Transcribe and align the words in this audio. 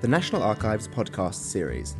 The 0.00 0.06
National 0.06 0.44
Archives 0.44 0.86
podcast 0.86 1.34
series 1.34 1.96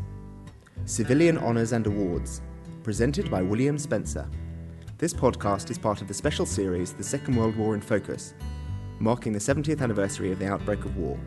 Civilian 0.85 1.37
Honours 1.37 1.73
and 1.73 1.85
Awards, 1.85 2.43
presented 2.85 3.29
by 3.29 3.43
William 3.43 3.77
Spencer. 3.77 4.31
This 4.99 5.13
podcast 5.13 5.69
is 5.69 5.79
part 5.79 6.01
of 6.01 6.07
the 6.07 6.15
special 6.15 6.47
series 6.47 6.93
The 6.93 7.03
Second 7.03 7.35
World 7.35 7.57
War 7.57 7.75
in 7.75 7.81
Focus, 7.81 8.35
marking 9.01 9.33
the 9.33 9.41
70th 9.41 9.81
anniversary 9.81 10.31
of 10.31 10.39
the 10.39 10.47
outbreak 10.47 10.85
of 10.85 10.97
war. 10.97 11.19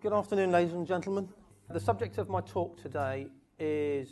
Good 0.00 0.12
afternoon, 0.12 0.50
ladies 0.50 0.74
and 0.74 0.88
gentlemen. 0.88 1.28
The 1.70 1.78
subject 1.78 2.18
of 2.18 2.28
my 2.28 2.40
talk 2.40 2.82
today 2.82 3.28
is 3.60 4.08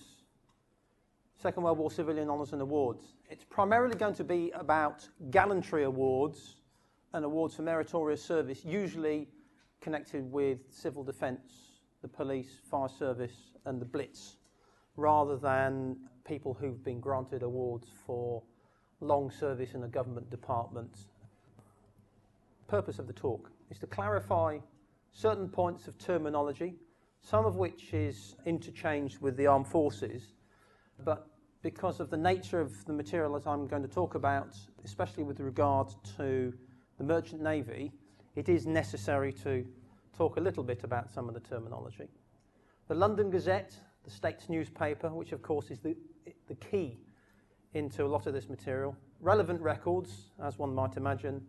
Second 1.42 1.64
World 1.64 1.78
War 1.78 1.90
Civilian 1.90 2.30
Honours 2.30 2.52
and 2.52 2.62
Awards. 2.62 3.14
It's 3.28 3.44
primarily 3.44 3.96
going 3.96 4.14
to 4.14 4.22
be 4.22 4.52
about 4.52 5.08
gallantry 5.32 5.82
awards 5.82 6.54
and 7.12 7.24
award 7.24 7.52
for 7.52 7.62
meritorious 7.62 8.22
service, 8.22 8.64
usually 8.64 9.28
connected 9.80 10.30
with 10.30 10.58
civil 10.70 11.04
defence, 11.04 11.80
the 12.00 12.08
police, 12.08 12.58
fire 12.70 12.88
service, 12.88 13.52
and 13.64 13.80
the 13.80 13.84
Blitz, 13.84 14.36
rather 14.96 15.36
than 15.36 15.96
people 16.26 16.54
who've 16.54 16.82
been 16.84 17.00
granted 17.00 17.42
awards 17.42 17.88
for 18.06 18.42
long 19.00 19.30
service 19.30 19.74
in 19.74 19.82
a 19.82 19.88
government 19.88 20.30
department. 20.30 21.06
Purpose 22.68 22.98
of 22.98 23.06
the 23.06 23.12
talk 23.12 23.50
is 23.70 23.78
to 23.78 23.86
clarify 23.86 24.58
certain 25.12 25.48
points 25.48 25.88
of 25.88 25.98
terminology, 25.98 26.74
some 27.20 27.44
of 27.44 27.56
which 27.56 27.92
is 27.92 28.36
interchanged 28.46 29.20
with 29.20 29.36
the 29.36 29.46
armed 29.46 29.66
forces, 29.66 30.34
but 31.04 31.28
because 31.62 32.00
of 32.00 32.10
the 32.10 32.16
nature 32.16 32.60
of 32.60 32.84
the 32.86 32.92
material 32.92 33.32
that 33.34 33.46
I'm 33.46 33.66
going 33.66 33.82
to 33.82 33.88
talk 33.88 34.14
about, 34.14 34.56
especially 34.84 35.22
with 35.22 35.38
regard 35.40 35.92
to 36.16 36.52
the 36.98 37.04
Merchant 37.04 37.42
Navy, 37.42 37.92
it 38.34 38.48
is 38.48 38.66
necessary 38.66 39.32
to 39.44 39.64
talk 40.16 40.36
a 40.36 40.40
little 40.40 40.62
bit 40.62 40.84
about 40.84 41.10
some 41.10 41.28
of 41.28 41.34
the 41.34 41.40
terminology. 41.40 42.08
The 42.88 42.94
London 42.94 43.30
Gazette, 43.30 43.74
the 44.04 44.10
state's 44.10 44.48
newspaper, 44.48 45.08
which 45.08 45.32
of 45.32 45.42
course 45.42 45.70
is 45.70 45.80
the, 45.80 45.96
the 46.48 46.54
key 46.56 46.98
into 47.74 48.04
a 48.04 48.08
lot 48.08 48.26
of 48.26 48.34
this 48.34 48.48
material, 48.48 48.96
relevant 49.20 49.60
records, 49.60 50.32
as 50.42 50.58
one 50.58 50.74
might 50.74 50.96
imagine, 50.96 51.40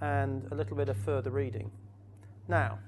and 0.00 0.46
a 0.50 0.54
little 0.54 0.76
bit 0.76 0.88
of 0.88 0.96
further 0.96 1.30
reading. 1.30 1.70
Now, 2.48 2.78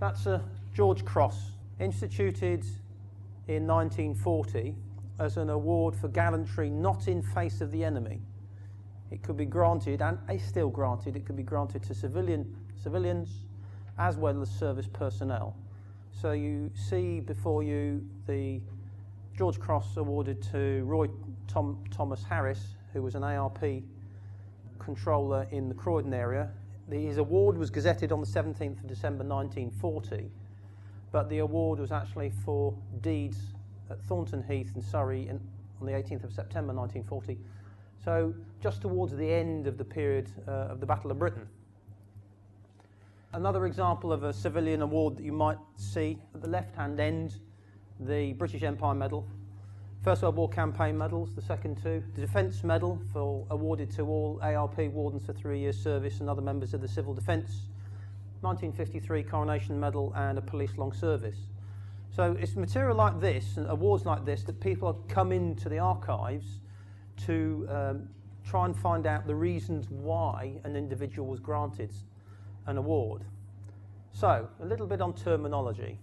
that's 0.00 0.26
a 0.26 0.42
George 0.74 1.04
Cross, 1.04 1.52
instituted 1.80 2.64
in 3.48 3.66
1940 3.66 4.74
as 5.18 5.36
an 5.36 5.50
award 5.50 5.96
for 5.96 6.08
gallantry 6.08 6.70
not 6.70 7.08
in 7.08 7.22
face 7.22 7.60
of 7.60 7.70
the 7.72 7.84
enemy. 7.84 8.20
It 9.10 9.22
could 9.22 9.36
be 9.36 9.46
granted, 9.46 10.02
and 10.02 10.18
is 10.30 10.42
still 10.42 10.68
granted, 10.68 11.16
it 11.16 11.24
could 11.24 11.36
be 11.36 11.42
granted 11.42 11.82
to 11.84 11.94
civilian, 11.94 12.54
civilians 12.82 13.46
as 13.98 14.16
well 14.16 14.40
as 14.40 14.50
service 14.50 14.88
personnel. 14.92 15.56
So 16.12 16.32
you 16.32 16.70
see 16.74 17.20
before 17.20 17.62
you 17.62 18.06
the 18.26 18.60
George 19.36 19.58
Cross 19.60 19.96
awarded 19.96 20.42
to 20.52 20.82
Roy 20.84 21.08
Tom, 21.46 21.78
Thomas 21.90 22.24
Harris, 22.24 22.74
who 22.92 23.02
was 23.02 23.14
an 23.14 23.22
ARP 23.22 23.64
controller 24.78 25.46
in 25.50 25.68
the 25.68 25.74
Croydon 25.74 26.12
area. 26.12 26.50
His 26.90 27.18
award 27.18 27.56
was 27.56 27.70
gazetted 27.70 28.12
on 28.12 28.20
the 28.20 28.26
17th 28.26 28.80
of 28.80 28.86
December 28.86 29.24
1940, 29.24 30.30
but 31.12 31.28
the 31.28 31.38
award 31.38 31.78
was 31.78 31.92
actually 31.92 32.30
for 32.44 32.74
deeds 33.00 33.38
at 33.90 34.02
Thornton 34.02 34.42
Heath 34.42 34.72
in 34.74 34.82
Surrey 34.82 35.28
in, 35.28 35.40
on 35.80 35.86
the 35.86 35.92
18th 35.92 36.24
of 36.24 36.32
September 36.32 36.72
1940. 36.72 37.38
So 38.04 38.34
just 38.62 38.82
towards 38.82 39.16
the 39.16 39.30
end 39.30 39.66
of 39.66 39.78
the 39.78 39.84
period 39.84 40.30
uh, 40.46 40.72
of 40.72 40.80
the 40.80 40.86
Battle 40.86 41.10
of 41.10 41.18
Britain. 41.18 41.46
Another 43.32 43.66
example 43.66 44.12
of 44.12 44.24
a 44.24 44.32
civilian 44.32 44.82
award 44.82 45.16
that 45.16 45.22
you 45.22 45.32
might 45.32 45.58
see 45.76 46.18
at 46.34 46.40
the 46.40 46.48
left-hand 46.48 46.98
end, 46.98 47.34
the 48.00 48.32
British 48.34 48.62
Empire 48.62 48.94
Medal, 48.94 49.26
First 50.02 50.22
World 50.22 50.36
War 50.36 50.48
campaign 50.48 50.96
medals, 50.96 51.34
the 51.34 51.42
second 51.42 51.82
two, 51.82 52.02
the 52.14 52.20
Defence 52.20 52.62
Medal 52.64 53.00
for 53.12 53.44
awarded 53.50 53.90
to 53.96 54.02
all 54.02 54.38
ARP 54.42 54.78
wardens 54.92 55.26
for 55.26 55.32
three 55.32 55.58
years 55.58 55.76
service 55.76 56.20
and 56.20 56.30
other 56.30 56.40
members 56.40 56.72
of 56.72 56.80
the 56.80 56.88
Civil 56.88 57.14
Defence, 57.14 57.66
1953 58.40 59.24
Coronation 59.24 59.78
Medal 59.78 60.12
and 60.16 60.38
a 60.38 60.40
Police 60.40 60.78
Long 60.78 60.92
Service. 60.92 61.36
So 62.14 62.36
it's 62.40 62.56
material 62.56 62.96
like 62.96 63.20
this 63.20 63.56
and 63.56 63.68
awards 63.68 64.06
like 64.06 64.24
this 64.24 64.44
that 64.44 64.60
people 64.60 65.04
come 65.08 65.32
into 65.32 65.68
the 65.68 65.80
archives 65.80 66.60
to 67.26 67.66
um, 67.70 68.08
try 68.44 68.64
and 68.64 68.76
find 68.76 69.06
out 69.06 69.26
the 69.26 69.34
reasons 69.34 69.90
why 69.90 70.60
an 70.64 70.76
individual 70.76 71.28
was 71.28 71.40
granted 71.40 71.92
an 72.66 72.76
award. 72.76 73.24
So, 74.10 74.48
a 74.60 74.64
little 74.64 74.86
bit 74.86 75.00
on 75.00 75.14
terminology. 75.14 75.98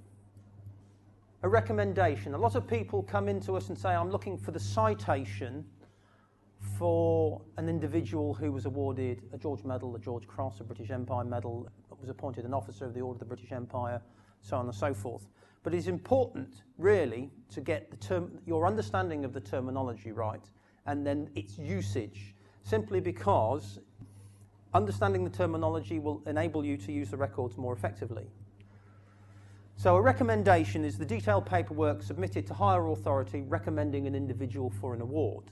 A 1.43 1.49
recommendation. 1.49 2.33
A 2.33 2.37
lot 2.37 2.55
of 2.55 2.67
people 2.67 3.03
come 3.03 3.27
into 3.27 3.55
us 3.55 3.69
and 3.69 3.77
say, 3.77 3.89
I'm 3.89 4.09
looking 4.09 4.37
for 4.37 4.51
the 4.51 4.59
citation 4.59 5.65
for 6.77 7.41
an 7.57 7.69
individual 7.69 8.33
who 8.33 8.51
was 8.51 8.65
awarded 8.65 9.21
a 9.33 9.37
George 9.37 9.63
Medal, 9.63 9.95
a 9.95 9.99
George 9.99 10.27
Cross, 10.27 10.59
a 10.59 10.63
British 10.63 10.89
Empire 10.89 11.23
Medal, 11.23 11.69
was 11.99 12.09
appointed 12.09 12.45
an 12.45 12.53
officer 12.53 12.85
of 12.85 12.93
the 12.93 13.01
Order 13.01 13.15
of 13.15 13.19
the 13.19 13.25
British 13.25 13.51
Empire, 13.51 14.01
so 14.41 14.57
on 14.57 14.65
and 14.65 14.75
so 14.75 14.93
forth. 14.93 15.27
But 15.63 15.73
it's 15.73 15.87
important, 15.87 16.63
really, 16.77 17.31
to 17.51 17.61
get 17.61 17.99
term, 17.99 18.39
your 18.45 18.67
understanding 18.67 19.25
of 19.25 19.33
the 19.33 19.39
terminology 19.39 20.11
right 20.11 20.43
and 20.85 21.05
then 21.05 21.29
its 21.35 21.57
usage, 21.57 22.35
simply 22.63 22.99
because 22.99 23.79
understanding 24.73 25.23
the 25.23 25.29
terminology 25.29 25.99
will 25.99 26.21
enable 26.27 26.65
you 26.65 26.77
to 26.77 26.91
use 26.91 27.09
the 27.09 27.17
records 27.17 27.57
more 27.57 27.73
effectively. 27.73 28.27
So, 29.77 29.95
a 29.97 30.01
recommendation 30.01 30.85
is 30.85 30.97
the 30.97 31.05
detailed 31.05 31.45
paperwork 31.45 32.01
submitted 32.01 32.47
to 32.47 32.53
higher 32.53 32.87
authority 32.87 33.41
recommending 33.41 34.07
an 34.07 34.15
individual 34.15 34.69
for 34.69 34.93
an 34.93 35.01
award. 35.01 35.45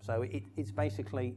So, 0.00 0.22
it, 0.22 0.42
it's 0.56 0.70
basically 0.70 1.34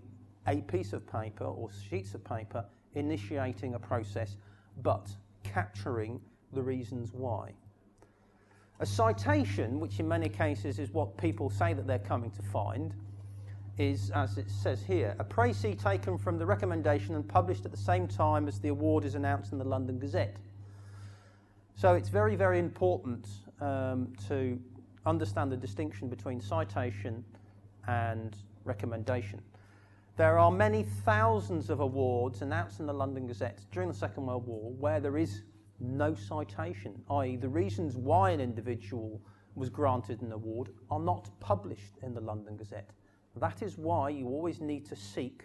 a 0.47 0.57
piece 0.61 0.93
of 0.93 1.07
paper 1.07 1.45
or 1.45 1.69
sheets 1.89 2.13
of 2.13 2.23
paper 2.23 2.65
initiating 2.95 3.75
a 3.75 3.79
process 3.79 4.35
but 4.83 5.09
capturing 5.43 6.19
the 6.53 6.61
reasons 6.61 7.13
why. 7.13 7.51
A 8.79 8.85
citation, 8.85 9.79
which 9.79 9.99
in 9.99 10.07
many 10.07 10.29
cases 10.29 10.77
is 10.77 10.91
what 10.91 11.17
people 11.17 11.49
say 11.49 11.73
that 11.73 11.87
they're 11.87 11.97
coming 11.97 12.29
to 12.31 12.41
find, 12.43 12.93
is, 13.77 14.11
as 14.11 14.37
it 14.37 14.49
says 14.49 14.83
here, 14.83 15.15
a 15.19 15.23
précis 15.23 15.81
taken 15.81 16.17
from 16.17 16.37
the 16.37 16.45
recommendation 16.45 17.15
and 17.15 17.27
published 17.27 17.65
at 17.65 17.71
the 17.71 17.77
same 17.77 18.07
time 18.07 18.47
as 18.47 18.59
the 18.59 18.69
award 18.69 19.03
is 19.03 19.15
announced 19.15 19.51
in 19.51 19.57
the 19.57 19.65
London 19.65 19.99
Gazette. 19.99 20.37
So 21.75 21.93
it's 21.93 22.09
very, 22.09 22.35
very 22.35 22.59
important 22.59 23.27
um, 23.61 24.13
to 24.27 24.59
understand 25.05 25.51
the 25.51 25.57
distinction 25.57 26.07
between 26.07 26.41
citation 26.41 27.23
and 27.87 28.35
recommendation. 28.63 29.41
There 30.17 30.39
are 30.39 30.51
many 30.51 30.83
thousands 30.83 31.69
of 31.69 31.79
awards 31.79 32.41
announced 32.41 32.79
in 32.79 32.87
the 32.87 32.93
London 32.93 33.27
Gazette 33.27 33.59
during 33.71 33.89
the 33.89 33.95
Second 33.95 34.25
World 34.25 34.47
War 34.47 34.71
where 34.71 34.99
there 34.99 35.17
is 35.17 35.43
no 35.79 36.13
citation, 36.13 37.01
i.e., 37.11 37.35
the 37.35 37.49
reasons 37.49 37.95
why 37.95 38.31
an 38.31 38.39
individual 38.39 39.21
was 39.55 39.69
granted 39.69 40.21
an 40.21 40.31
award 40.31 40.69
are 40.89 40.99
not 40.99 41.29
published 41.39 41.97
in 42.03 42.13
the 42.13 42.21
London 42.21 42.57
Gazette. 42.57 42.91
That 43.35 43.61
is 43.61 43.77
why 43.77 44.09
you 44.09 44.27
always 44.27 44.61
need 44.61 44.85
to 44.87 44.95
seek 44.95 45.43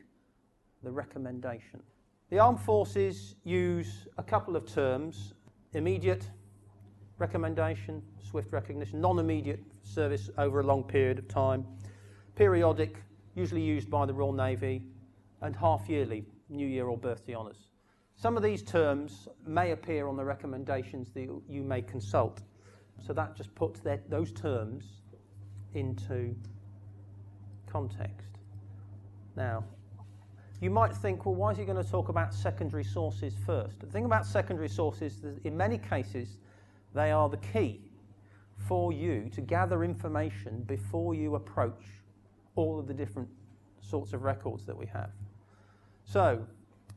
the 0.83 0.91
recommendation. 0.91 1.83
The 2.31 2.39
armed 2.39 2.61
forces 2.61 3.35
use 3.45 4.07
a 4.19 4.23
couple 4.23 4.57
of 4.57 4.67
terms 4.67 5.35
immediate 5.75 6.31
recommendation, 7.19 8.03
swift 8.23 8.53
recognition, 8.53 9.01
non 9.01 9.19
immediate 9.19 9.61
service 9.83 10.31
over 10.39 10.61
a 10.61 10.63
long 10.63 10.83
period 10.85 11.19
of 11.19 11.29
time, 11.29 11.67
periodic, 12.35 12.97
usually 13.35 13.63
used 13.63 13.91
by 13.91 14.07
the 14.07 14.15
Royal 14.15 14.33
Navy, 14.33 14.83
and 15.41 15.55
half 15.57 15.89
yearly, 15.89 16.25
New 16.49 16.67
Year 16.67 16.87
or 16.87 16.97
birthday 16.97 17.35
honours. 17.35 17.69
Some 18.23 18.37
of 18.37 18.45
these 18.45 18.63
terms 18.63 19.27
may 19.45 19.73
appear 19.73 20.07
on 20.07 20.17
the 20.17 20.25
recommendations 20.25 21.11
that 21.11 21.29
you 21.49 21.65
may 21.65 21.83
consult. 21.83 22.41
So 23.05 23.13
that 23.15 23.37
just 23.37 23.53
puts 23.57 23.81
their, 23.81 24.01
those 24.09 24.31
terms 24.31 24.85
into 25.75 26.33
context. 27.67 28.39
Now, 29.35 29.65
you 30.61 30.71
might 30.71 30.95
think, 30.95 31.27
well, 31.27 31.35
why 31.35 31.51
is 31.51 31.59
he 31.59 31.65
going 31.65 31.83
to 31.83 31.91
talk 31.91 32.11
about 32.11 32.33
secondary 32.33 32.85
sources 32.85 33.35
first? 33.45 33.81
The 33.81 33.87
thing 33.87 34.05
about 34.05 34.25
secondary 34.25 34.69
sources 34.69 35.25
is 35.25 35.41
in 35.43 35.57
many 35.57 35.77
cases, 35.77 36.39
they 36.95 37.11
are 37.11 37.29
the 37.29 37.39
key 37.39 37.81
for 38.69 38.93
you 38.93 39.31
to 39.33 39.41
gather 39.41 39.83
information 39.83 40.63
before 40.63 41.17
you 41.17 41.35
approach 41.35 41.83
all 42.55 42.79
of 42.79 42.87
the 42.87 42.95
different 42.95 43.29
sorts 43.81 44.13
of 44.13 44.23
records 44.23 44.65
that 44.67 44.77
we 44.77 44.87
have. 44.87 45.11
So, 46.05 46.47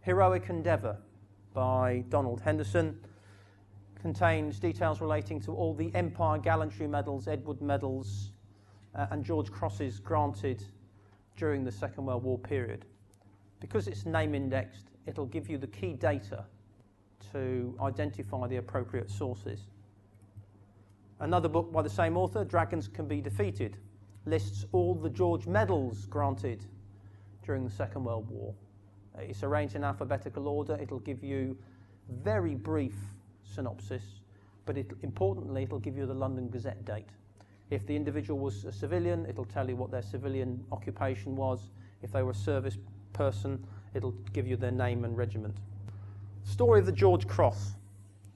heroic 0.02 0.52
endeavour 0.52 1.00
by 1.56 2.04
Donald 2.10 2.42
Henderson 2.42 3.00
contains 4.00 4.60
details 4.60 5.02
relating 5.02 5.40
to 5.42 5.56
all 5.56 5.74
the 5.74 5.90
Empire 5.96 6.38
Gallantry 6.38 6.86
Medals, 6.86 7.28
Edward 7.28 7.62
Medals, 7.62 8.34
uh, 8.94 9.08
and 9.10 9.24
George 9.24 9.52
Crosses 9.52 10.00
granted 10.00 10.64
during 11.36 11.64
the 11.64 11.72
Second 11.72 12.06
World 12.06 12.24
War 12.24 12.38
period. 12.38 12.86
Because 13.60 13.88
it's 13.88 14.06
name 14.06 14.36
indexed, 14.36 14.92
it'll 15.08 15.26
give 15.26 15.50
you 15.50 15.58
the 15.58 15.68
key 15.68 15.94
data 15.94 16.46
to 17.32 17.76
identify 17.82 18.46
the 18.48 18.58
appropriate 18.58 19.10
sources. 19.10 19.62
Another 21.20 21.50
book 21.50 21.72
by 21.72 21.82
the 21.82 21.90
same 21.90 22.18
author, 22.18 22.44
Dragons 22.44 22.88
Can 22.88 23.08
Be 23.08 23.22
Defeated, 23.22 23.78
lists 24.26 24.66
all 24.74 24.94
the 24.94 25.10
George 25.10 25.48
medals 25.48 26.06
granted 26.06 26.66
during 27.44 27.64
the 27.64 27.72
Second 27.72 28.04
World 28.04 28.30
War. 28.30 28.54
Uh, 29.16 29.22
it's 29.22 29.44
arranged 29.44 29.76
in 29.76 29.84
alphabetical 29.84 30.48
order. 30.48 30.78
It'll 30.82 31.00
give 31.00 31.24
you 31.24 31.58
very 32.24 32.56
brief 32.56 32.96
synopsis, 33.44 34.04
but 34.66 34.78
it, 34.78 34.92
importantly, 35.04 35.64
it'll 35.64 35.80
give 35.80 35.98
you 35.98 36.06
the 36.06 36.14
London 36.14 36.50
Gazette 36.50 36.84
date. 36.86 37.10
If 37.70 37.86
the 37.88 37.96
individual 37.96 38.40
was 38.40 38.66
a 38.66 38.72
civilian, 38.72 39.26
it'll 39.26 39.46
tell 39.46 39.68
you 39.68 39.76
what 39.76 39.92
their 39.92 40.04
civilian 40.04 40.64
occupation 40.72 41.36
was. 41.36 41.72
If 42.02 42.12
they 42.12 42.22
were 42.22 42.32
a 42.32 42.36
service 42.36 42.78
person, 43.14 43.66
it'll 43.94 44.14
give 44.34 44.48
you 44.48 44.56
their 44.56 44.72
name 44.72 45.04
and 45.04 45.18
regiment. 45.18 45.58
Story 46.44 46.80
of 46.80 46.86
the 46.86 46.92
George 46.92 47.28
Cross, 47.28 47.74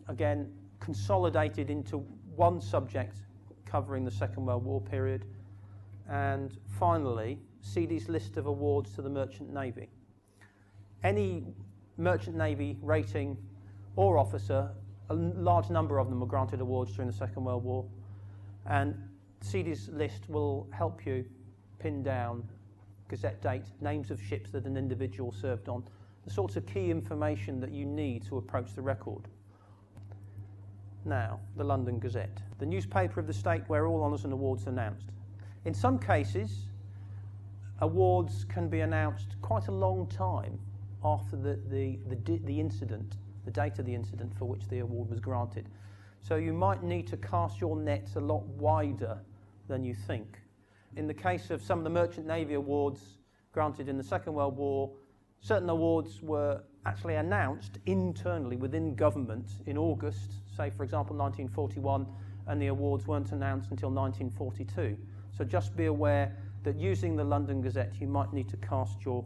again, 0.07 0.51
consolidated 0.79 1.69
into 1.69 1.99
one 2.35 2.59
subject 2.59 3.17
covering 3.65 4.03
the 4.03 4.11
Second 4.11 4.45
World 4.45 4.65
War 4.65 4.81
period. 4.81 5.25
And 6.09 6.57
finally, 6.79 7.37
Seedie's 7.61 8.09
list 8.09 8.37
of 8.37 8.47
awards 8.47 8.93
to 8.95 9.03
the 9.03 9.09
Merchant 9.09 9.53
Navy. 9.53 9.89
Any 11.03 11.43
Merchant 11.97 12.35
Navy 12.35 12.77
rating 12.81 13.37
or 13.95 14.17
officer, 14.17 14.69
a 15.09 15.13
large 15.13 15.69
number 15.69 15.97
of 15.97 16.09
them 16.09 16.19
were 16.19 16.25
granted 16.25 16.61
awards 16.61 16.93
during 16.93 17.09
the 17.09 17.15
Second 17.15 17.43
World 17.43 17.63
War. 17.63 17.85
And 18.65 18.95
Seedie's 19.41 19.89
list 19.89 20.29
will 20.29 20.67
help 20.71 21.05
you 21.05 21.25
pin 21.79 22.03
down 22.03 22.47
Gazette 23.07 23.41
date, 23.41 23.63
names 23.81 24.11
of 24.11 24.21
ships 24.21 24.51
that 24.51 24.65
an 24.65 24.77
individual 24.77 25.31
served 25.31 25.67
on, 25.67 25.83
the 26.25 26.29
sorts 26.29 26.55
of 26.57 26.65
key 26.67 26.91
information 26.91 27.59
that 27.59 27.71
you 27.71 27.85
need 27.85 28.23
to 28.27 28.37
approach 28.37 28.75
the 28.75 28.81
record. 28.81 29.27
Now, 31.05 31.39
the 31.55 31.63
London 31.63 31.97
Gazette, 31.97 32.43
the 32.59 32.65
newspaper 32.65 33.19
of 33.19 33.25
the 33.25 33.33
state 33.33 33.63
where 33.67 33.87
all 33.87 34.03
honours 34.03 34.25
and 34.25 34.33
awards 34.33 34.67
are 34.67 34.69
announced. 34.69 35.07
In 35.65 35.73
some 35.73 35.97
cases, 35.97 36.67
awards 37.79 38.43
can 38.43 38.67
be 38.67 38.81
announced 38.81 39.37
quite 39.41 39.69
a 39.69 39.71
long 39.71 40.05
time 40.07 40.59
after 41.03 41.35
the, 41.35 41.59
the, 41.69 41.99
the, 42.07 42.37
the 42.45 42.59
incident, 42.59 43.15
the 43.45 43.51
date 43.51 43.79
of 43.79 43.85
the 43.85 43.95
incident 43.95 44.37
for 44.37 44.45
which 44.45 44.67
the 44.67 44.79
award 44.79 45.09
was 45.09 45.19
granted. 45.19 45.69
So 46.21 46.35
you 46.35 46.53
might 46.53 46.83
need 46.83 47.07
to 47.07 47.17
cast 47.17 47.61
your 47.61 47.75
nets 47.77 48.15
a 48.15 48.19
lot 48.19 48.45
wider 48.45 49.17
than 49.67 49.83
you 49.83 49.93
think. 49.93 50.39
In 50.95 51.07
the 51.07 51.13
case 51.13 51.49
of 51.49 51.61
some 51.61 51.77
of 51.77 51.83
the 51.83 51.89
Merchant 51.89 52.27
Navy 52.27 52.55
awards 52.55 53.19
granted 53.53 53.87
in 53.87 53.97
the 53.97 54.03
Second 54.03 54.33
World 54.33 54.57
War, 54.57 54.91
certain 55.39 55.69
awards 55.69 56.21
were 56.21 56.61
actually 56.85 57.15
announced 57.15 57.79
internally 57.85 58.55
within 58.55 58.95
government 58.95 59.47
in 59.65 59.77
August, 59.77 60.33
say, 60.55 60.69
for 60.69 60.83
example, 60.83 61.15
1941, 61.15 62.05
and 62.47 62.61
the 62.61 62.67
awards 62.67 63.07
weren't 63.07 63.31
announced 63.31 63.71
until 63.71 63.89
1942. 63.89 64.97
So 65.37 65.43
just 65.43 65.75
be 65.75 65.85
aware 65.85 66.35
that 66.63 66.77
using 66.77 67.15
the 67.15 67.23
London 67.23 67.61
Gazette, 67.61 67.93
you 67.99 68.07
might 68.07 68.33
need 68.33 68.49
to 68.49 68.57
cast 68.57 69.05
your 69.05 69.23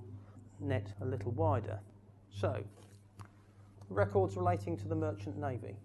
net 0.64 0.88
a 1.02 1.06
little 1.06 1.32
wider. 1.32 1.80
So, 2.30 2.64
records 3.90 4.36
relating 4.36 4.78
to 4.78 4.88
the 4.88 4.96
Merchant 4.96 5.38
Navy. 5.38 5.76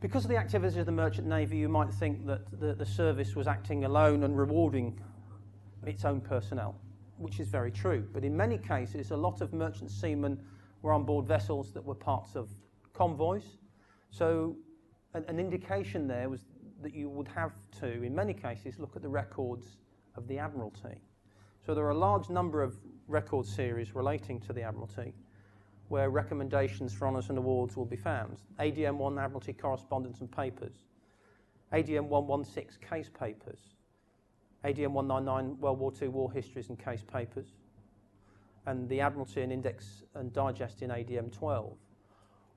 Because 0.00 0.24
of 0.24 0.30
the 0.30 0.36
activities 0.36 0.76
of 0.78 0.86
the 0.86 0.92
Merchant 0.92 1.26
Navy, 1.26 1.58
you 1.58 1.68
might 1.68 1.92
think 1.92 2.26
that 2.26 2.60
the, 2.60 2.74
the 2.74 2.86
service 2.86 3.36
was 3.36 3.46
acting 3.46 3.84
alone 3.84 4.24
and 4.24 4.36
rewarding 4.36 4.98
its 5.86 6.04
own 6.04 6.20
personnel, 6.20 6.74
which 7.18 7.40
is 7.40 7.48
very 7.48 7.70
true. 7.70 8.06
But 8.12 8.24
in 8.24 8.36
many 8.36 8.58
cases, 8.58 9.10
a 9.10 9.16
lot 9.16 9.40
of 9.40 9.52
merchant 9.52 9.90
seamen 9.90 10.40
were 10.82 10.92
on 10.92 11.04
board 11.04 11.26
vessels 11.26 11.72
that 11.72 11.84
were 11.84 11.94
parts 11.94 12.34
of 12.34 12.48
convoys. 12.94 13.58
So, 14.10 14.56
an, 15.14 15.24
an 15.28 15.38
indication 15.38 16.08
there 16.08 16.28
was 16.28 16.44
that 16.82 16.94
you 16.94 17.08
would 17.08 17.28
have 17.28 17.52
to, 17.80 18.02
in 18.02 18.14
many 18.14 18.34
cases, 18.34 18.78
look 18.78 18.96
at 18.96 19.02
the 19.02 19.08
records 19.08 19.76
of 20.16 20.26
the 20.26 20.38
Admiralty. 20.38 21.00
So, 21.64 21.74
there 21.74 21.84
are 21.84 21.90
a 21.90 21.98
large 21.98 22.28
number 22.28 22.60
of 22.60 22.76
record 23.06 23.46
series 23.46 23.94
relating 23.94 24.40
to 24.40 24.52
the 24.52 24.62
Admiralty 24.62 25.14
where 25.88 26.10
recommendations 26.10 26.92
for 26.92 27.06
honours 27.06 27.28
and 27.28 27.38
awards 27.38 27.76
will 27.76 27.84
be 27.84 27.96
found. 27.96 28.38
ADM 28.58 28.96
1 28.96 29.18
Admiralty 29.18 29.52
Correspondence 29.52 30.20
and 30.20 30.32
Papers, 30.32 30.86
ADM 31.72 32.06
116 32.06 32.80
Case 32.80 33.10
Papers, 33.16 33.60
ADM 34.64 34.90
199 34.90 35.60
World 35.60 35.78
War 35.78 35.92
II 36.00 36.08
War 36.08 36.32
Histories 36.32 36.68
and 36.68 36.78
Case 36.82 37.04
Papers, 37.04 37.52
and 38.66 38.88
the 38.88 39.00
Admiralty 39.00 39.42
and 39.42 39.52
Index 39.52 40.02
and 40.14 40.32
Digest 40.32 40.82
in 40.82 40.90
ADM 40.90 41.30
12. 41.30 41.76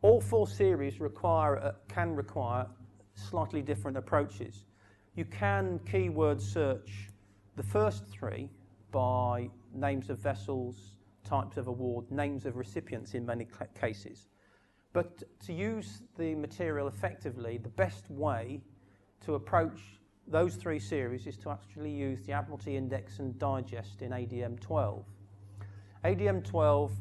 All 0.02 0.22
four 0.22 0.48
series 0.48 1.00
require, 1.00 1.58
uh, 1.58 1.74
can 1.90 2.16
require 2.16 2.66
slightly 3.14 3.62
different 3.62 3.98
approaches. 3.98 4.66
You 5.16 5.26
can 5.26 5.80
keyword 5.86 6.42
search 6.42 7.10
the 7.56 7.64
first 7.64 8.08
three 8.08 8.50
by 8.96 9.50
names 9.74 10.10
of 10.10 10.18
vessels, 10.20 10.96
types 11.26 11.58
of 11.58 11.68
award, 11.68 12.10
names 12.10 12.46
of 12.46 12.56
recipients 12.56 13.14
in 13.14 13.26
many 13.26 13.46
cases. 13.78 14.30
But 14.94 15.22
to 15.48 15.52
use 15.52 16.02
the 16.18 16.34
material 16.34 16.88
effectively, 16.88 17.58
the 17.58 17.68
best 17.68 18.10
way 18.10 18.62
to 19.26 19.36
approach 19.36 19.82
those 20.30 20.56
three 20.56 20.80
series 20.80 21.28
is 21.28 21.36
to 21.40 21.50
actually 21.50 21.92
use 21.92 22.26
the 22.26 22.32
Admiralty 22.32 22.78
Index 22.78 23.20
and 23.20 23.38
Digest 23.38 24.02
in 24.02 24.12
ADM 24.12 24.62
12. 24.62 25.04
ADM 26.06 26.46
12 26.46 26.94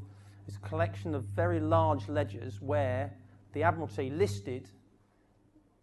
is 0.49 0.57
a 0.57 0.69
collection 0.69 1.15
of 1.15 1.23
very 1.23 1.61
large 1.61 2.09
ledgers 2.09 2.61
where 2.61 3.13
the 3.53 3.63
Admiralty 3.63 4.11
listed 4.11 4.69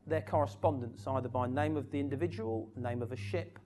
their 0.06 0.22
correspondence 0.22 1.08
either 1.08 1.30
by 1.30 1.48
name 1.48 1.78
of 1.78 1.90
the 1.90 2.02
individual, 2.02 2.70
name 2.76 3.02
of 3.02 3.14
a 3.14 3.18
ship, 3.18 3.58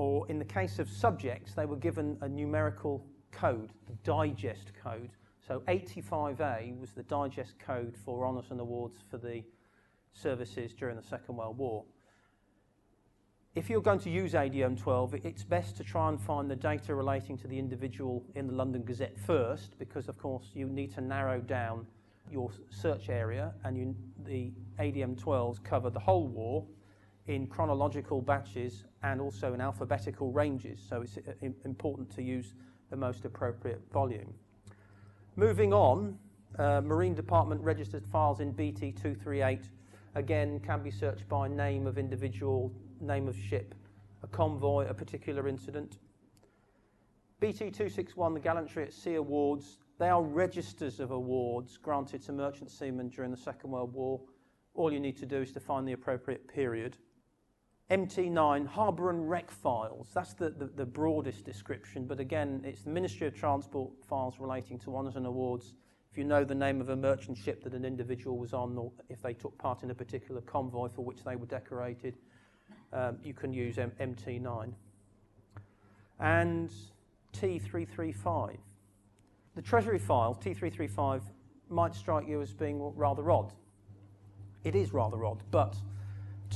or 0.00 0.26
in 0.28 0.38
the 0.38 0.44
case 0.46 0.78
of 0.78 0.88
subjects, 0.88 1.52
they 1.52 1.66
were 1.66 1.76
given 1.76 2.16
a 2.22 2.28
numerical 2.28 3.04
code, 3.32 3.70
the 3.86 3.92
digest 4.02 4.72
code. 4.82 5.10
So 5.46 5.60
85A 5.68 6.80
was 6.80 6.92
the 6.92 7.02
digest 7.02 7.58
code 7.58 7.94
for 8.02 8.26
honours 8.26 8.46
and 8.48 8.60
awards 8.60 8.96
for 9.10 9.18
the 9.18 9.42
services 10.14 10.72
during 10.72 10.96
the 10.96 11.02
Second 11.02 11.36
World 11.36 11.58
War. 11.58 11.84
If 13.54 13.68
you're 13.68 13.82
going 13.82 13.98
to 13.98 14.08
use 14.08 14.32
ADM 14.32 14.78
12, 14.80 15.16
it's 15.16 15.44
best 15.44 15.76
to 15.76 15.84
try 15.84 16.08
and 16.08 16.18
find 16.18 16.50
the 16.50 16.56
data 16.56 16.94
relating 16.94 17.36
to 17.36 17.46
the 17.46 17.58
individual 17.58 18.24
in 18.36 18.46
the 18.46 18.54
London 18.54 18.82
Gazette 18.82 19.18
first, 19.18 19.78
because 19.78 20.08
of 20.08 20.16
course 20.16 20.46
you 20.54 20.66
need 20.66 20.94
to 20.94 21.02
narrow 21.02 21.40
down 21.40 21.86
your 22.30 22.50
search 22.70 23.10
area, 23.10 23.52
and 23.64 23.76
you, 23.76 23.94
the 24.24 24.50
ADM 24.78 25.22
12s 25.22 25.62
cover 25.62 25.90
the 25.90 26.00
whole 26.00 26.26
war 26.26 26.64
in 27.26 27.46
chronological 27.46 28.22
batches 28.22 28.84
and 29.02 29.20
also 29.20 29.54
in 29.54 29.60
alphabetical 29.60 30.32
ranges. 30.32 30.80
So 30.86 31.02
it's 31.02 31.16
uh, 31.16 31.32
important 31.64 32.10
to 32.16 32.22
use 32.22 32.54
the 32.90 32.96
most 32.96 33.24
appropriate 33.24 33.80
volume. 33.92 34.34
Moving 35.36 35.72
on, 35.72 36.18
uh, 36.58 36.80
Marine 36.82 37.14
Department 37.14 37.60
registered 37.62 38.04
files 38.06 38.40
in 38.40 38.52
BT 38.52 38.92
238 38.92 39.70
again 40.16 40.60
can 40.60 40.82
be 40.82 40.90
searched 40.90 41.28
by 41.28 41.48
name 41.48 41.86
of 41.86 41.98
individual, 41.98 42.72
name 43.00 43.28
of 43.28 43.36
ship, 43.36 43.74
a 44.22 44.26
convoy, 44.26 44.86
a 44.88 44.94
particular 44.94 45.48
incident. 45.48 45.98
BT 47.38 47.70
261, 47.70 48.34
the 48.34 48.40
Gallantry 48.40 48.82
at 48.82 48.92
Sea 48.92 49.14
Awards, 49.14 49.78
they 49.98 50.08
are 50.08 50.22
registers 50.22 51.00
of 51.00 51.10
awards 51.10 51.76
granted 51.76 52.22
to 52.22 52.32
merchant 52.32 52.70
seamen 52.70 53.08
during 53.08 53.30
the 53.30 53.36
Second 53.36 53.70
World 53.70 53.92
War. 53.94 54.20
All 54.74 54.92
you 54.92 55.00
need 55.00 55.16
to 55.18 55.26
do 55.26 55.38
is 55.38 55.52
to 55.52 55.60
find 55.60 55.86
the 55.86 55.92
appropriate 55.92 56.46
period. 56.48 56.96
MT9, 57.90 58.68
harbour 58.68 59.10
and 59.10 59.28
wreck 59.28 59.50
files. 59.50 60.10
That's 60.14 60.32
the, 60.32 60.50
the, 60.50 60.66
the, 60.66 60.86
broadest 60.86 61.44
description, 61.44 62.06
but 62.06 62.20
again, 62.20 62.62
it's 62.64 62.82
the 62.82 62.90
Ministry 62.90 63.26
of 63.26 63.34
Transport 63.34 63.90
files 64.08 64.36
relating 64.38 64.78
to 64.80 64.96
honours 64.96 65.16
and 65.16 65.26
awards. 65.26 65.74
If 66.12 66.16
you 66.16 66.22
know 66.22 66.44
the 66.44 66.54
name 66.54 66.80
of 66.80 66.90
a 66.90 66.96
merchant 66.96 67.36
ship 67.36 67.64
that 67.64 67.74
an 67.74 67.84
individual 67.84 68.38
was 68.38 68.52
on, 68.52 68.78
or 68.78 68.92
if 69.08 69.20
they 69.22 69.34
took 69.34 69.58
part 69.58 69.82
in 69.82 69.90
a 69.90 69.94
particular 69.94 70.40
convoy 70.40 70.88
for 70.88 71.04
which 71.04 71.24
they 71.24 71.34
were 71.34 71.46
decorated, 71.46 72.16
um, 72.92 73.18
you 73.24 73.34
can 73.34 73.52
use 73.52 73.76
M- 73.76 73.92
MT9. 74.00 74.72
And 76.20 76.70
T335. 77.32 78.56
The 79.56 79.62
Treasury 79.62 79.98
file, 79.98 80.38
T335, 80.40 81.22
might 81.68 81.94
strike 81.96 82.28
you 82.28 82.40
as 82.40 82.52
being 82.52 82.80
rather 82.94 83.30
odd. 83.32 83.52
It 84.62 84.76
is 84.76 84.92
rather 84.92 85.24
odd, 85.24 85.42
but 85.50 85.76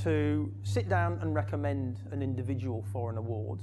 to 0.02 0.52
sit 0.62 0.88
down 0.88 1.18
and 1.20 1.34
recommend 1.34 2.00
an 2.10 2.22
individual 2.22 2.84
for 2.92 3.10
an 3.10 3.16
award 3.16 3.60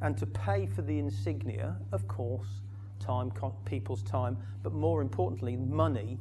and 0.00 0.16
to 0.18 0.26
pay 0.26 0.66
for 0.66 0.82
the 0.82 0.98
insignia, 0.98 1.76
of 1.92 2.06
course, 2.08 2.48
time, 3.00 3.32
people's 3.64 4.02
time, 4.02 4.36
but 4.62 4.72
more 4.72 5.00
importantly, 5.02 5.56
money 5.56 6.18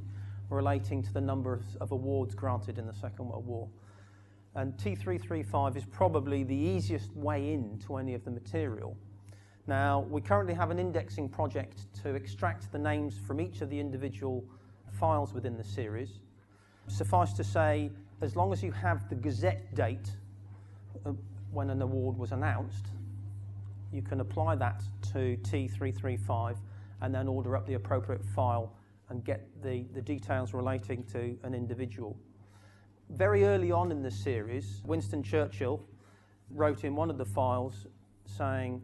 relating 0.50 1.02
to 1.02 1.12
the 1.14 1.22
number 1.22 1.62
of, 1.80 1.92
awards 1.92 2.36
granted 2.36 2.78
in 2.78 2.86
the 2.86 2.94
Second 2.94 3.28
World 3.28 3.46
War. 3.46 3.68
And 4.56 4.74
T335 4.78 5.76
is 5.76 5.86
probably 5.86 6.44
the 6.44 6.56
easiest 6.56 7.14
way 7.16 7.54
in 7.54 7.80
to 7.88 7.98
any 7.98 8.14
of 8.14 8.24
the 8.24 8.32
material 8.32 8.96
Now, 9.68 10.02
we 10.10 10.22
currently 10.22 10.54
have 10.54 10.70
an 10.70 10.78
indexing 10.78 11.28
project 11.30 11.88
to 12.04 12.14
extract 12.14 12.72
the 12.72 12.78
names 12.78 13.18
from 13.26 13.42
each 13.42 13.62
of 13.62 13.70
the 13.70 13.80
individual 13.80 14.44
files 14.92 15.34
within 15.34 15.58
the 15.58 15.64
series. 15.64 16.20
Suffice 16.88 17.34
to 17.34 17.44
say, 17.44 17.90
as 18.22 18.36
long 18.36 18.54
as 18.54 18.64
you 18.64 18.72
have 18.72 19.08
the 19.10 19.16
Gazette 19.16 19.74
date 19.76 20.10
uh, 21.06 21.12
when 21.52 21.70
an 21.70 21.82
award 21.82 22.18
was 22.18 22.32
announced, 22.32 22.88
you 23.92 24.02
can 24.02 24.22
apply 24.22 24.56
that 24.56 24.84
to 25.14 25.38
T335 25.44 26.58
and 27.02 27.14
then 27.14 27.28
order 27.28 27.56
up 27.56 27.66
the 27.68 27.76
appropriate 27.76 28.24
file 28.24 28.74
and 29.10 29.24
get 29.24 29.48
the, 29.62 29.86
the 29.94 30.02
details 30.02 30.54
relating 30.54 31.04
to 31.04 31.38
an 31.44 31.54
individual. 31.54 32.18
Very 33.10 33.46
early 33.46 33.72
on 33.72 33.92
in 33.92 34.02
the 34.02 34.10
series, 34.10 34.82
Winston 34.86 35.22
Churchill 35.22 35.82
wrote 36.50 36.84
in 36.84 36.96
one 36.96 37.10
of 37.10 37.18
the 37.18 37.26
files 37.26 37.86
saying, 38.26 38.82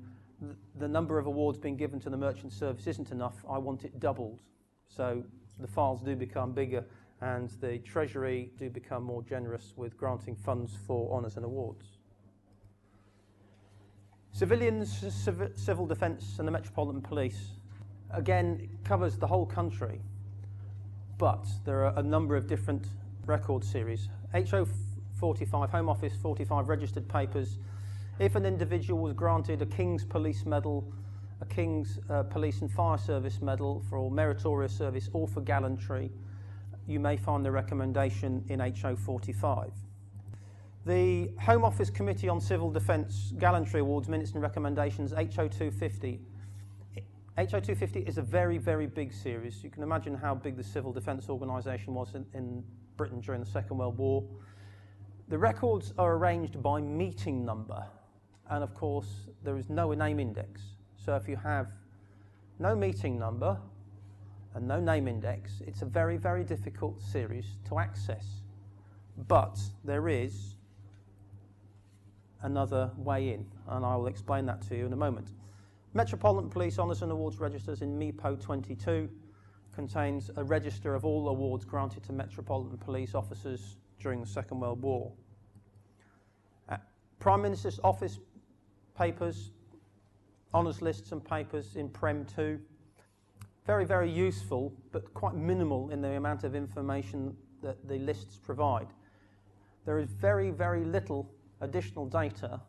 the 0.78 0.88
number 0.88 1.18
of 1.18 1.26
awards 1.26 1.58
being 1.58 1.76
given 1.76 2.00
to 2.00 2.10
the 2.10 2.18
merchant 2.18 2.54
service 2.54 2.88
isn't 2.88 3.12
enough, 3.12 3.44
I 3.50 3.58
want 3.58 3.84
it 3.84 4.00
doubled. 4.00 4.42
So 4.88 5.24
the 5.60 5.68
files 5.68 6.02
do 6.02 6.16
become 6.16 6.52
bigger 6.52 6.86
and 7.22 7.50
the 7.62 7.78
Treasury 7.80 8.52
do 8.58 8.70
become 8.70 9.04
more 9.04 9.22
generous 9.22 9.74
with 9.76 9.96
granting 9.96 10.36
funds 10.36 10.76
for 10.88 11.16
honours 11.16 11.36
and 11.36 11.46
awards. 11.46 11.86
Civilians, 14.34 15.06
civil 15.56 15.86
defence 15.86 16.40
and 16.40 16.48
the 16.48 16.52
Metropolitan 16.52 17.02
Police, 17.02 17.52
again, 18.12 18.70
covers 18.84 19.18
the 19.18 19.28
whole 19.28 19.46
country, 19.46 20.02
but 21.18 21.46
there 21.66 21.86
are 21.86 21.94
a 22.00 22.04
number 22.04 22.36
of 22.36 22.48
different 22.48 22.86
record 23.26 23.64
series. 23.64 24.10
HO 24.34 24.68
45, 25.20 25.70
Home 25.70 25.90
Office 25.90 26.14
45 26.22 26.70
registered 26.70 27.08
papers. 27.08 27.60
If 28.20 28.36
an 28.36 28.46
individual 28.46 29.02
was 29.02 29.14
granted 29.14 29.62
a 29.62 29.66
King's 29.66 30.04
Police 30.04 30.46
Medal, 30.46 30.92
a 31.42 31.46
King's 31.46 32.00
uh, 32.10 32.24
Police 32.24 32.62
and 32.62 32.72
Fire 32.72 32.98
Service 32.98 33.42
Medal 33.42 33.84
for 33.90 34.10
meritorious 34.10 34.76
service 34.76 35.10
or 35.14 35.28
for 35.28 35.42
gallantry, 35.42 36.12
you 36.88 37.00
may 37.00 37.18
find 37.18 37.46
the 37.46 37.52
recommendation 37.52 38.44
in 38.50 38.60
HO 38.60 38.96
45. 38.96 39.72
The 40.86 41.30
Home 41.42 41.64
Office 41.64 41.90
Committee 41.90 42.28
on 42.28 42.42
Civil 42.42 42.72
Defence 42.72 43.34
Gallantry 43.38 43.82
Awards 43.82 44.10
Minutes 44.10 44.32
and 44.32 44.42
Recommendations, 44.42 45.12
HO 45.12 45.48
250. 45.48 46.20
HO 47.38 47.46
250 47.46 48.00
is 48.02 48.18
a 48.18 48.22
very, 48.22 48.58
very 48.58 48.88
big 48.88 49.14
series. 49.14 49.64
You 49.64 49.70
can 49.70 49.84
imagine 49.84 50.16
how 50.16 50.36
big 50.36 50.58
the 50.58 50.64
Civil 50.64 50.92
Defence 50.92 51.30
Organisation 51.30 51.94
was 51.94 52.16
in, 52.16 52.26
in 52.34 52.64
Britain 52.98 53.22
during 53.22 53.42
the 53.42 53.50
Second 53.50 53.78
World 53.78 53.98
War. 53.98 54.24
The 55.28 55.38
records 55.38 55.94
are 55.98 56.16
arranged 56.16 56.62
by 56.62 56.82
meeting 56.82 57.46
number, 57.46 57.86
and 58.50 58.64
of 58.64 58.74
course, 58.74 59.30
there 59.44 59.58
is 59.58 59.70
no 59.70 59.94
name 59.94 60.20
index. 60.20 60.62
So 60.98 61.16
if 61.16 61.28
you 61.28 61.38
have 61.38 61.68
no 62.60 62.76
meeting 62.76 63.18
number 63.18 63.58
and 64.54 64.68
no 64.68 64.80
name 64.80 65.08
index, 65.08 65.62
it's 65.66 65.82
a 65.82 65.86
very, 65.86 66.18
very 66.18 66.44
difficult 66.44 67.02
series 67.02 67.46
to 67.68 67.80
access. 67.80 68.26
But 69.28 69.60
there 69.84 70.10
is 70.10 70.56
another 72.42 72.92
way 72.98 73.34
in, 73.34 73.46
and 73.68 73.86
I 73.86 73.96
will 73.96 74.08
explain 74.08 74.46
that 74.48 74.62
to 74.64 74.78
you 74.78 74.86
in 74.86 74.94
a 74.94 74.98
moment. 74.98 75.30
Metropolitan 75.94 76.50
Police 76.50 76.80
Honours 76.80 77.02
and 77.02 77.12
Awards 77.12 77.40
Registers 77.40 77.82
in 77.82 77.98
MEPO 77.98 78.42
22 78.42 79.10
contains 79.74 80.30
a 80.36 80.44
register 80.44 80.96
of 80.96 81.06
all 81.06 81.30
awards 81.30 81.66
granted 81.66 82.04
to 82.04 82.14
Metropolitan 82.14 82.78
Police 82.78 83.16
officers 83.16 83.78
during 84.00 84.22
the 84.22 84.28
Second 84.28 84.60
World 84.60 84.82
War. 84.82 85.12
Uh, 86.70 86.78
Prime 87.20 87.42
Minister's 87.42 87.80
Office 87.84 88.20
papers, 88.98 89.52
honours 90.54 90.82
lists 90.82 91.12
and 91.12 91.24
papers 91.24 91.76
in 91.76 91.90
Prem 91.90 92.26
2. 92.26 92.60
Very, 93.66 93.86
very 93.86 94.10
useful, 94.10 94.74
but 94.92 95.14
quite 95.14 95.36
minimal 95.36 95.92
in 95.92 96.02
the 96.02 96.16
amount 96.18 96.44
of 96.44 96.56
information 96.56 97.36
that 97.62 97.78
the 97.88 98.00
lists 98.00 98.38
provide. 98.38 98.88
There 99.86 100.00
is 100.00 100.10
very, 100.10 100.50
very 100.50 100.84
little 100.84 101.32
additional 101.62 102.08
data 102.08 102.60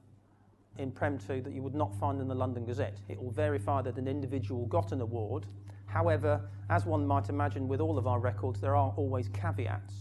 in 0.78 0.90
Prem 0.90 1.18
2 1.18 1.42
that 1.42 1.52
you 1.52 1.62
would 1.62 1.74
not 1.74 1.94
find 1.98 2.20
in 2.20 2.28
the 2.28 2.34
London 2.34 2.64
Gazette. 2.64 2.98
It 3.08 3.22
will 3.22 3.30
verify 3.30 3.82
that 3.82 3.96
an 3.96 4.06
individual 4.06 4.66
got 4.66 4.92
an 4.92 5.00
award. 5.00 5.46
However, 5.86 6.48
as 6.70 6.86
one 6.86 7.06
might 7.06 7.28
imagine 7.28 7.68
with 7.68 7.80
all 7.80 7.98
of 7.98 8.06
our 8.06 8.18
records, 8.18 8.60
there 8.60 8.76
are 8.76 8.92
always 8.96 9.28
caveats. 9.28 9.94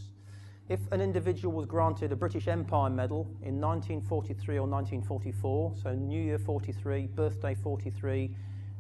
If 0.70 0.80
an 0.92 1.02
individual 1.02 1.54
was 1.54 1.66
granted 1.66 2.14
a 2.14 2.16
British 2.16 2.48
Empire 2.48 2.90
Medal 2.90 3.28
in 3.44 3.60
1943 3.60 4.58
or 4.58 4.68
1944, 4.68 5.74
so 5.82 5.94
New 5.94 6.22
Year 6.22 6.40
43, 6.40 7.08
Birthday 7.08 7.56
43, 7.56 8.34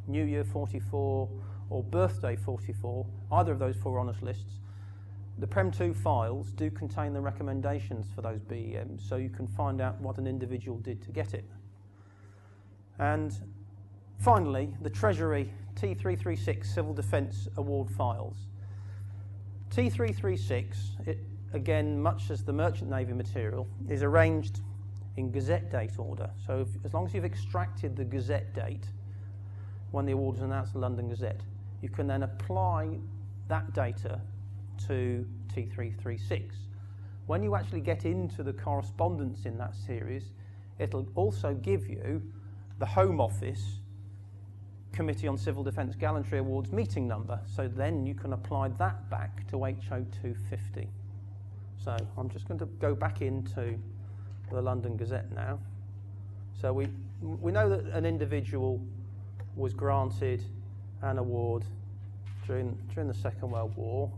New 0.07 0.23
Year 0.23 0.45
44, 0.45 1.29
or 1.71 1.81
Birthday 1.81 2.35
44, 2.35 3.05
either 3.31 3.53
of 3.53 3.59
those 3.59 3.77
four 3.77 3.99
honours 3.99 4.21
lists, 4.21 4.59
the 5.39 5.47
PREM2 5.47 5.95
files 5.95 6.51
do 6.51 6.69
contain 6.69 7.13
the 7.13 7.21
recommendations 7.21 8.05
for 8.13 8.21
those 8.21 8.41
BEMs, 8.41 9.07
so 9.07 9.15
you 9.15 9.29
can 9.29 9.47
find 9.47 9.81
out 9.81 9.99
what 10.01 10.17
an 10.17 10.27
individual 10.27 10.77
did 10.79 11.01
to 11.01 11.11
get 11.11 11.33
it. 11.33 11.45
And 12.99 13.33
finally, 14.19 14.75
the 14.81 14.89
Treasury 14.89 15.51
T336 15.75 16.65
Civil 16.65 16.93
Defence 16.93 17.47
Award 17.57 17.89
files. 17.89 18.35
T336, 19.71 21.07
it, 21.07 21.19
again, 21.53 21.99
much 21.99 22.29
as 22.29 22.43
the 22.43 22.53
Merchant 22.53 22.89
Navy 22.89 23.13
material, 23.13 23.65
is 23.89 24.03
arranged 24.03 24.59
in 25.15 25.31
Gazette 25.31 25.71
date 25.71 25.97
order. 25.97 26.29
So 26.45 26.59
if, 26.59 26.85
as 26.85 26.93
long 26.93 27.05
as 27.05 27.13
you've 27.13 27.25
extracted 27.25 27.95
the 27.95 28.03
Gazette 28.03 28.53
date 28.53 28.85
when 29.91 30.05
the 30.05 30.11
award 30.11 30.35
was 30.35 30.43
announced 30.43 30.75
in 30.75 30.81
the 30.81 30.87
London 30.87 31.09
Gazette, 31.09 31.41
you 31.81 31.89
can 31.89 32.07
then 32.07 32.23
apply 32.23 32.97
that 33.47 33.73
data 33.73 34.19
to 34.87 35.25
T336. 35.53 36.51
When 37.27 37.43
you 37.43 37.55
actually 37.55 37.81
get 37.81 38.05
into 38.05 38.43
the 38.43 38.53
correspondence 38.53 39.45
in 39.45 39.57
that 39.57 39.75
series, 39.75 40.31
it'll 40.79 41.07
also 41.15 41.53
give 41.53 41.87
you 41.87 42.21
the 42.79 42.85
Home 42.85 43.21
Office 43.21 43.79
Committee 44.91 45.27
on 45.27 45.37
Civil 45.37 45.63
Defence 45.63 45.95
Gallantry 45.95 46.39
Awards 46.39 46.71
meeting 46.71 47.07
number. 47.07 47.39
So 47.45 47.67
then 47.67 48.05
you 48.05 48.13
can 48.13 48.33
apply 48.33 48.69
that 48.79 49.09
back 49.09 49.47
to 49.49 49.57
HO250. 49.57 50.87
So 51.83 51.95
I'm 52.17 52.29
just 52.29 52.47
going 52.47 52.59
to 52.59 52.65
go 52.65 52.93
back 52.93 53.21
into 53.21 53.77
the 54.51 54.61
London 54.61 54.97
Gazette 54.97 55.31
now. 55.31 55.59
So 56.59 56.73
we, 56.73 56.87
we 57.21 57.51
know 57.51 57.69
that 57.69 57.85
an 57.93 58.05
individual 58.05 58.79
was 59.55 59.73
granted 59.73 60.43
an 61.01 61.17
award 61.17 61.63
during, 62.47 62.77
during 62.93 63.07
the 63.07 63.13
Second 63.13 63.51
World 63.51 63.75
War 63.75 64.11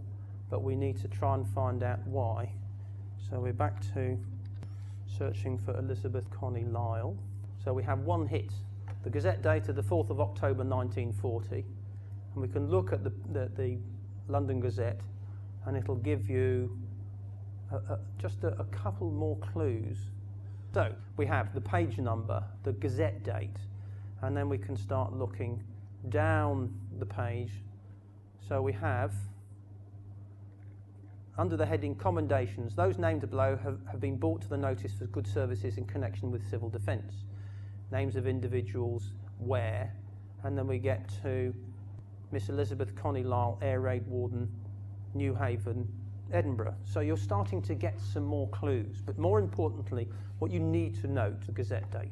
but 0.54 0.62
we 0.62 0.76
need 0.76 0.96
to 1.02 1.08
try 1.08 1.34
and 1.34 1.48
find 1.48 1.82
out 1.82 1.98
why. 2.06 2.48
So 3.28 3.40
we're 3.40 3.54
back 3.54 3.82
to 3.96 4.16
searching 5.18 5.58
for 5.58 5.76
Elizabeth 5.80 6.30
Connie 6.30 6.66
Lyle. 6.66 7.18
So 7.64 7.74
we 7.74 7.82
have 7.82 8.02
one 8.02 8.28
hit, 8.28 8.52
the 9.04 9.10
Gazette 9.10 9.42
data, 9.42 9.74
the 9.74 9.82
4th 9.82 10.12
of 10.12 10.22
October 10.22 10.64
1940, 10.64 11.56
and 11.56 11.66
we 12.36 12.48
can 12.48 12.70
look 12.70 12.94
at 12.94 13.04
the, 13.04 13.12
the, 13.32 13.50
the 13.58 13.78
London 14.28 14.60
Gazette 14.60 15.00
and 15.66 15.76
it'll 15.76 15.96
give 15.96 16.30
you 16.30 16.78
a, 17.72 17.78
a, 17.78 18.00
just 18.20 18.44
a, 18.44 18.50
a 18.60 18.66
couple 18.66 19.10
more 19.10 19.38
clues. 19.38 19.98
So 20.72 20.94
we 21.18 21.26
have 21.26 21.52
the 21.56 21.62
page 21.62 21.98
number, 21.98 22.44
the 22.64 22.74
Gazette 22.74 23.24
date, 23.24 23.58
and 24.22 24.38
then 24.38 24.50
we 24.50 24.60
can 24.60 24.78
start 24.78 25.14
looking 25.14 25.64
down 26.10 26.74
the 27.00 27.06
page. 27.06 27.52
So 28.48 28.62
we 28.62 28.74
have 28.74 29.14
under 31.38 31.58
the 31.58 31.66
heading 31.66 31.96
Commendations, 31.96 32.76
those 32.76 33.00
named 33.00 33.28
below 33.28 33.58
have, 33.64 33.80
have 33.90 34.00
been 34.00 34.18
brought 34.18 34.42
to 34.44 34.50
the 34.50 34.58
notice 34.58 34.94
for 34.94 35.06
good 35.06 35.26
services 35.26 35.78
in 35.78 35.86
connection 35.86 36.32
with 36.32 36.48
civil 36.48 36.70
defence. 36.70 37.14
Names 37.92 38.16
of 38.16 38.28
individuals, 38.28 39.14
where, 39.40 39.92
and 40.44 40.58
then 40.58 40.68
we 40.68 40.78
get 40.78 41.10
to 41.24 41.54
Miss 42.32 42.50
Elizabeth 42.50 42.96
Connie 42.96 43.24
Lyle, 43.24 43.58
Air 43.62 43.80
Raid 43.80 44.06
Warden, 44.08 44.48
Newhaven, 45.16 45.88
Edinburgh. 46.32 46.76
So 46.86 47.00
you're 47.00 47.18
starting 47.18 47.62
to 47.64 47.74
get 47.74 48.00
some 48.00 48.24
more 48.24 48.48
clues, 48.50 49.02
but 49.04 49.18
more 49.18 49.40
importantly, 49.40 50.08
what 50.40 50.52
you 50.52 50.60
need 50.60 51.00
to 51.02 51.08
note 51.08 51.44
to 51.46 51.52
Gazette 51.52 51.90
date. 51.92 52.10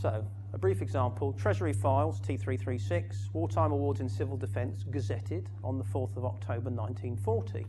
So, 0.00 0.24
a 0.56 0.58
brief 0.58 0.80
example 0.80 1.34
Treasury 1.34 1.74
Files 1.74 2.18
T336, 2.22 3.28
Wartime 3.34 3.72
Awards 3.72 4.00
in 4.00 4.08
Civil 4.08 4.38
Defence, 4.38 4.84
gazetted 4.84 5.44
on 5.62 5.76
the 5.76 5.84
4th 5.84 6.16
of 6.16 6.24
October 6.24 6.70
1940. 6.70 7.66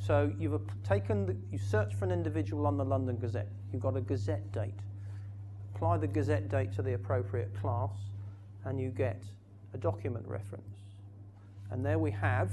So, 0.00 0.32
you've 0.36 0.60
taken, 0.82 1.24
the, 1.24 1.36
you 1.52 1.58
search 1.58 1.94
for 1.94 2.04
an 2.04 2.10
individual 2.10 2.66
on 2.66 2.76
the 2.76 2.84
London 2.84 3.16
Gazette, 3.16 3.46
you've 3.72 3.80
got 3.80 3.96
a 3.96 4.00
Gazette 4.00 4.50
date. 4.50 4.74
Apply 5.76 5.98
the 5.98 6.08
Gazette 6.08 6.48
date 6.48 6.72
to 6.72 6.82
the 6.82 6.94
appropriate 6.94 7.54
class, 7.60 7.92
and 8.64 8.80
you 8.80 8.88
get 8.88 9.22
a 9.72 9.78
document 9.78 10.26
reference. 10.26 10.80
And 11.70 11.86
there 11.86 12.00
we 12.00 12.10
have 12.10 12.50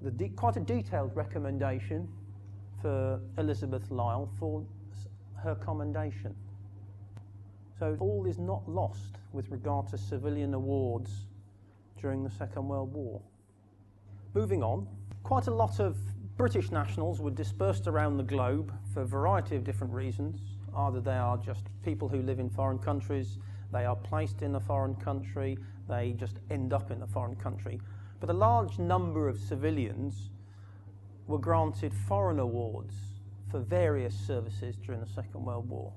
the 0.00 0.28
quite 0.28 0.56
a 0.56 0.60
detailed 0.60 1.10
recommendation 1.16 2.08
for 2.80 3.20
Elizabeth 3.36 3.90
Lyle 3.90 4.30
for 4.38 4.64
her 5.42 5.56
commendation. 5.56 6.36
So 7.82 7.96
all 7.98 8.26
is 8.26 8.38
not 8.38 8.68
lost. 8.68 9.18
with 9.32 9.50
regard 9.50 9.88
to 9.88 9.98
civilian 9.98 10.54
awards 10.54 11.26
during 12.00 12.22
the 12.22 12.30
Second 12.30 12.68
World 12.68 12.92
War. 12.94 13.20
Moving 14.34 14.62
on, 14.62 14.86
quite 15.24 15.48
a 15.48 15.50
lot 15.50 15.80
of 15.80 15.96
British 16.36 16.70
nationals 16.70 17.20
were 17.20 17.32
dispersed 17.32 17.88
around 17.88 18.18
the 18.18 18.22
globe 18.22 18.72
for 18.94 19.02
a 19.02 19.04
variety 19.04 19.56
of 19.56 19.64
different 19.64 19.92
reasons. 19.92 20.38
Either 20.76 21.00
they 21.00 21.16
are 21.16 21.36
just 21.38 21.64
people 21.82 22.08
who 22.08 22.22
live 22.22 22.38
in 22.38 22.48
foreign 22.48 22.78
countries, 22.78 23.38
they 23.72 23.84
are 23.84 23.96
placed 23.96 24.42
in 24.42 24.54
a 24.54 24.60
foreign 24.60 24.94
country, 24.94 25.58
they 25.88 26.12
just 26.12 26.36
end 26.52 26.72
up 26.72 26.92
in 26.92 27.02
a 27.02 27.06
foreign 27.08 27.34
country. 27.34 27.80
But 28.20 28.30
a 28.30 28.32
large 28.32 28.78
number 28.78 29.28
of 29.28 29.40
civilians 29.40 30.30
were 31.26 31.40
granted 31.40 31.92
foreign 32.06 32.38
awards 32.38 32.94
for 33.50 33.58
various 33.58 34.14
services 34.14 34.76
during 34.76 35.00
the 35.00 35.12
Second 35.16 35.44
World 35.44 35.68
War. 35.68 35.92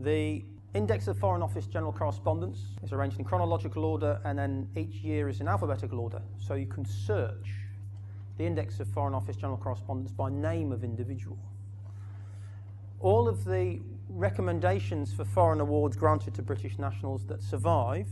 The 0.00 0.44
Index 0.78 1.08
of 1.08 1.18
Foreign 1.18 1.42
Office 1.42 1.66
General 1.66 1.92
Correspondence 1.92 2.60
is 2.84 2.92
arranged 2.92 3.18
in 3.18 3.24
chronological 3.24 3.84
order 3.84 4.20
and 4.24 4.38
then 4.38 4.68
each 4.76 4.94
year 5.02 5.28
is 5.28 5.40
in 5.40 5.48
alphabetical 5.48 5.98
order. 5.98 6.22
So 6.36 6.54
you 6.54 6.66
can 6.66 6.84
search 6.84 7.48
the 8.36 8.44
Index 8.46 8.78
of 8.78 8.86
Foreign 8.86 9.12
Office 9.12 9.34
General 9.34 9.58
Correspondence 9.58 10.12
by 10.12 10.30
name 10.30 10.70
of 10.70 10.84
individual. 10.84 11.36
All 13.00 13.26
of 13.26 13.44
the 13.44 13.80
recommendations 14.08 15.12
for 15.12 15.24
foreign 15.24 15.60
awards 15.60 15.96
granted 15.96 16.32
to 16.34 16.42
British 16.42 16.78
nationals 16.78 17.26
that 17.26 17.42
survive 17.42 18.06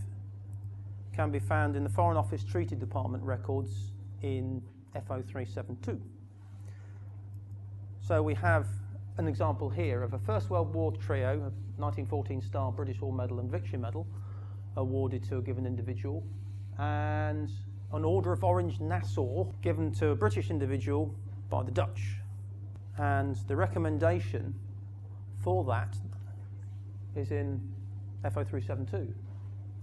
can 1.14 1.30
be 1.30 1.38
found 1.38 1.76
in 1.76 1.84
the 1.84 1.90
Foreign 1.90 2.16
Office 2.16 2.42
Treaty 2.42 2.74
Department 2.74 3.22
records 3.22 3.92
in 4.22 4.60
FO372. 4.96 6.00
So 8.00 8.24
we 8.24 8.34
have 8.34 8.66
an 9.18 9.26
example 9.26 9.70
here 9.70 10.02
of 10.02 10.12
a 10.12 10.18
First 10.18 10.50
World 10.50 10.74
War 10.74 10.92
trio, 10.92 11.30
a 11.30 11.52
1914 11.80 12.42
Star 12.42 12.70
British 12.70 13.00
War 13.00 13.12
Medal 13.12 13.40
and 13.40 13.50
Victory 13.50 13.78
Medal, 13.78 14.06
awarded 14.76 15.24
to 15.24 15.38
a 15.38 15.42
given 15.42 15.64
individual, 15.64 16.22
and 16.78 17.50
an 17.92 18.04
Order 18.04 18.32
of 18.32 18.44
Orange 18.44 18.78
Nassau 18.78 19.44
given 19.62 19.90
to 19.94 20.08
a 20.08 20.14
British 20.14 20.50
individual 20.50 21.14
by 21.48 21.62
the 21.62 21.70
Dutch. 21.70 22.16
And 22.98 23.36
the 23.48 23.56
recommendation 23.56 24.54
for 25.42 25.64
that 25.64 25.96
is 27.14 27.30
in 27.30 27.60
FO372. 28.24 29.08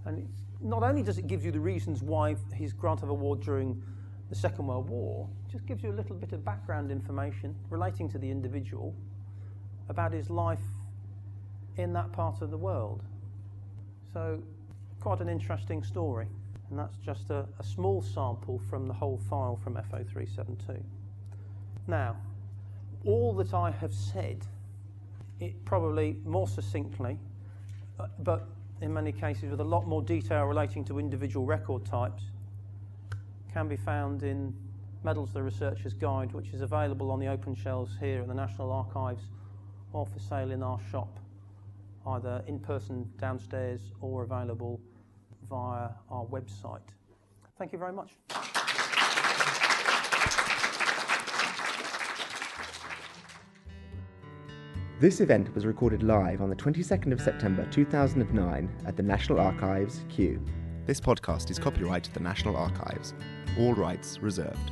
And 0.04 0.28
not 0.60 0.84
only 0.84 1.02
does 1.02 1.18
it 1.18 1.26
give 1.26 1.44
you 1.44 1.50
the 1.50 1.60
reasons 1.60 2.02
why 2.02 2.36
his 2.52 2.72
grant 2.72 3.02
of 3.02 3.08
award 3.08 3.40
during 3.40 3.82
the 4.28 4.36
Second 4.36 4.68
World 4.68 4.88
War, 4.88 5.28
just 5.50 5.66
gives 5.66 5.82
you 5.82 5.90
a 5.90 5.96
little 5.96 6.14
bit 6.14 6.32
of 6.32 6.44
background 6.44 6.92
information 6.92 7.56
relating 7.68 8.08
to 8.10 8.18
the 8.18 8.30
individual 8.30 8.94
about 9.88 10.12
his 10.12 10.30
life 10.30 10.62
in 11.76 11.92
that 11.92 12.12
part 12.12 12.42
of 12.42 12.50
the 12.50 12.56
world. 12.56 13.02
So, 14.12 14.40
quite 15.00 15.20
an 15.20 15.28
interesting 15.28 15.82
story. 15.82 16.26
And 16.70 16.78
that's 16.78 16.96
just 17.04 17.30
a, 17.30 17.46
a 17.58 17.64
small 17.64 18.02
sample 18.02 18.60
from 18.70 18.88
the 18.88 18.94
whole 18.94 19.20
file 19.28 19.58
from 19.62 19.74
FO372. 19.74 20.82
Now, 21.86 22.16
all 23.04 23.34
that 23.34 23.52
I 23.52 23.70
have 23.70 23.92
said, 23.92 24.46
it 25.40 25.62
probably 25.64 26.16
more 26.24 26.48
succinctly, 26.48 27.18
uh, 28.00 28.06
but 28.20 28.48
in 28.80 28.92
many 28.92 29.12
cases 29.12 29.50
with 29.50 29.60
a 29.60 29.64
lot 29.64 29.86
more 29.86 30.02
detail 30.02 30.44
relating 30.44 30.84
to 30.86 30.98
individual 30.98 31.44
record 31.44 31.84
types, 31.84 32.24
can 33.52 33.68
be 33.68 33.76
found 33.76 34.22
in 34.22 34.54
Medals 35.04 35.32
the 35.32 35.42
Researcher's 35.42 35.92
Guide, 35.92 36.32
which 36.32 36.48
is 36.54 36.62
available 36.62 37.10
on 37.10 37.20
the 37.20 37.26
open 37.26 37.54
shelves 37.54 37.92
here 38.00 38.22
at 38.22 38.28
the 38.28 38.34
National 38.34 38.72
Archives 38.72 39.22
or 39.94 40.04
for 40.06 40.18
sale 40.18 40.50
in 40.50 40.62
our 40.62 40.78
shop, 40.90 41.18
either 42.06 42.42
in 42.46 42.58
person 42.58 43.08
downstairs 43.18 43.80
or 44.00 44.24
available 44.24 44.80
via 45.48 45.88
our 46.10 46.26
website. 46.26 46.80
Thank 47.58 47.72
you 47.72 47.78
very 47.78 47.92
much. 47.92 48.10
This 55.00 55.20
event 55.20 55.54
was 55.54 55.66
recorded 55.66 56.02
live 56.02 56.40
on 56.40 56.48
the 56.48 56.56
22nd 56.56 57.12
of 57.12 57.20
September 57.20 57.66
2009 57.70 58.70
at 58.86 58.96
the 58.96 59.02
National 59.02 59.38
Archives, 59.38 60.04
Kew. 60.08 60.40
This 60.86 61.00
podcast 61.00 61.50
is 61.50 61.58
copyright 61.58 62.04
to 62.04 62.14
the 62.14 62.20
National 62.20 62.56
Archives. 62.56 63.14
All 63.58 63.74
rights 63.74 64.18
reserved. 64.20 64.70